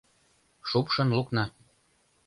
Шупшын 0.69 1.09
лукна. 1.17 1.45